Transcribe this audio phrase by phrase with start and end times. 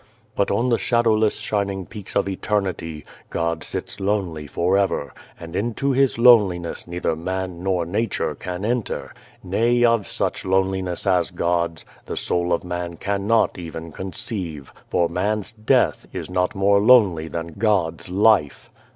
[0.35, 6.17] "But on the shadowless, shining peaks of Eternity, God sits lonely forever; and into His
[6.17, 9.13] loneliness neither man nor Nature can enter.
[9.43, 15.51] Nay, of such loneliness as God's, the soul of man cannot even conceive, for man's
[15.51, 18.71] death is not more lonely than God's life.